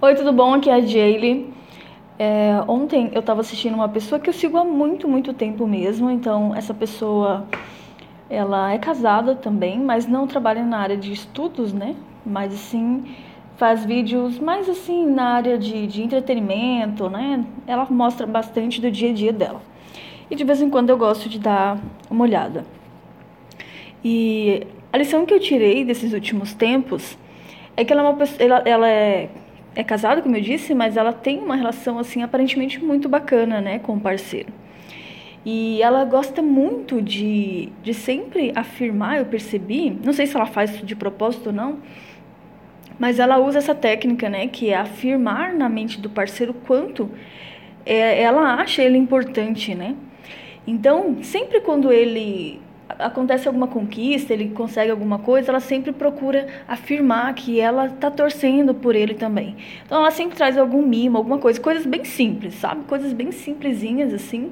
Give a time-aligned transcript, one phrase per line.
[0.00, 0.54] Oi, tudo bom?
[0.54, 1.52] Aqui é a Jaylee.
[2.20, 6.08] É, ontem eu estava assistindo uma pessoa que eu sigo há muito, muito tempo mesmo.
[6.08, 7.44] Então, essa pessoa,
[8.30, 11.96] ela é casada também, mas não trabalha na área de estudos, né?
[12.24, 13.12] Mas, assim,
[13.56, 17.44] faz vídeos mais, assim, na área de, de entretenimento, né?
[17.66, 19.60] Ela mostra bastante do dia a dia dela.
[20.30, 21.76] E, de vez em quando, eu gosto de dar
[22.08, 22.64] uma olhada.
[24.04, 27.18] E a lição que eu tirei desses últimos tempos
[27.76, 28.40] é que ela é uma pessoa...
[28.40, 29.28] Ela, ela é
[29.78, 33.78] é casada, como eu disse, mas ela tem uma relação assim aparentemente muito bacana, né,
[33.78, 34.52] com o parceiro.
[35.46, 40.74] E ela gosta muito de, de sempre afirmar, eu percebi, não sei se ela faz
[40.74, 41.78] isso de propósito ou não,
[42.98, 47.08] mas ela usa essa técnica, né, que é afirmar na mente do parceiro quanto
[47.86, 49.94] é, ela acha ele importante, né?
[50.66, 57.34] Então, sempre quando ele acontece alguma conquista, ele consegue alguma coisa, ela sempre procura afirmar
[57.34, 59.56] que ela está torcendo por ele também.
[59.84, 62.84] Então ela sempre traz algum mimo, alguma coisa, coisas bem simples, sabe?
[62.84, 64.50] Coisas bem simplesinhas assim.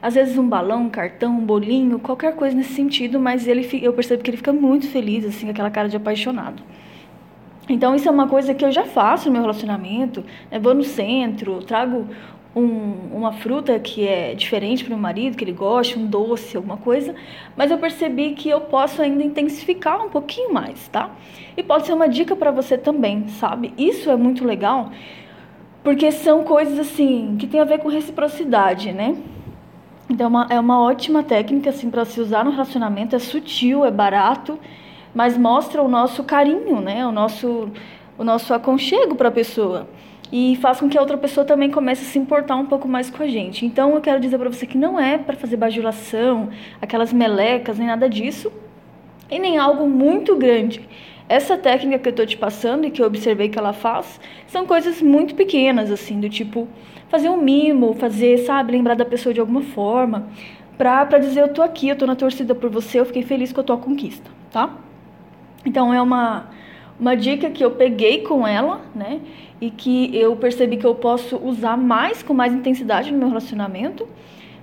[0.00, 3.92] Às vezes um balão, um cartão, um bolinho, qualquer coisa nesse sentido, mas ele eu
[3.92, 6.62] percebo que ele fica muito feliz assim, aquela cara de apaixonado.
[7.68, 10.24] Então isso é uma coisa que eu já faço no meu relacionamento.
[10.50, 10.58] Né?
[10.58, 12.06] Vou no centro, trago
[12.58, 16.76] um, uma fruta que é diferente para o marido, que ele gosta, um doce, alguma
[16.76, 17.14] coisa,
[17.56, 21.10] mas eu percebi que eu posso ainda intensificar um pouquinho mais, tá?
[21.56, 23.72] E pode ser uma dica para você também, sabe?
[23.78, 24.90] Isso é muito legal,
[25.82, 29.16] porque são coisas assim que tem a ver com reciprocidade, né?
[30.10, 33.84] Então é uma, é uma ótima técnica assim para se usar no relacionamento, é sutil,
[33.84, 34.58] é barato,
[35.14, 37.06] mas mostra o nosso carinho, né?
[37.06, 37.70] O nosso
[38.18, 39.88] o nosso aconchego para a pessoa
[40.30, 43.10] e faz com que a outra pessoa também comece a se importar um pouco mais
[43.10, 43.64] com a gente.
[43.64, 47.88] Então eu quero dizer para você que não é para fazer bajulação, aquelas melecas, nem
[47.88, 48.52] nada disso,
[49.30, 50.86] e nem algo muito grande.
[51.28, 54.66] Essa técnica que eu estou te passando e que eu observei que ela faz, são
[54.66, 56.66] coisas muito pequenas, assim, do tipo
[57.08, 60.28] fazer um mimo, fazer, sabe, lembrar da pessoa de alguma forma,
[60.76, 63.52] pra, pra dizer eu tô aqui, eu tô na torcida por você, eu fiquei feliz
[63.52, 64.70] com a tua conquista, tá?
[65.64, 66.50] Então é uma
[66.98, 69.20] uma dica que eu peguei com ela, né?
[69.60, 74.06] E que eu percebi que eu posso usar mais com mais intensidade no meu relacionamento,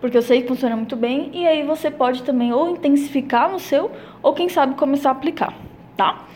[0.00, 3.58] porque eu sei que funciona muito bem, e aí você pode também ou intensificar no
[3.58, 3.90] seu,
[4.22, 5.54] ou quem sabe começar a aplicar,
[5.96, 6.26] tá?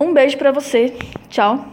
[0.00, 0.96] Um beijo para você.
[1.28, 1.71] Tchau.